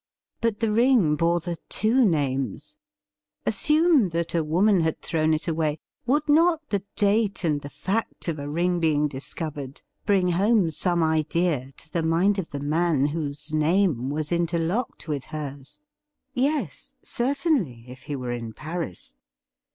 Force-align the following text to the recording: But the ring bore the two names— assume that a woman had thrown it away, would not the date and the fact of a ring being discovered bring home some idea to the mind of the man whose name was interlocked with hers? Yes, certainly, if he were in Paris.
But 0.41 0.61
the 0.61 0.71
ring 0.71 1.15
bore 1.15 1.39
the 1.39 1.57
two 1.69 2.03
names— 2.03 2.79
assume 3.45 4.09
that 4.09 4.33
a 4.33 4.43
woman 4.43 4.79
had 4.79 4.99
thrown 4.99 5.31
it 5.31 5.47
away, 5.47 5.77
would 6.07 6.27
not 6.27 6.69
the 6.69 6.81
date 6.95 7.43
and 7.43 7.61
the 7.61 7.69
fact 7.69 8.27
of 8.27 8.39
a 8.39 8.49
ring 8.49 8.79
being 8.79 9.07
discovered 9.07 9.83
bring 10.07 10.29
home 10.29 10.71
some 10.71 11.03
idea 11.03 11.71
to 11.77 11.91
the 11.93 12.01
mind 12.01 12.39
of 12.39 12.49
the 12.49 12.59
man 12.59 13.09
whose 13.13 13.53
name 13.53 14.09
was 14.09 14.31
interlocked 14.31 15.07
with 15.07 15.25
hers? 15.25 15.79
Yes, 16.33 16.93
certainly, 17.03 17.85
if 17.87 18.01
he 18.05 18.15
were 18.15 18.31
in 18.31 18.53
Paris. 18.53 19.13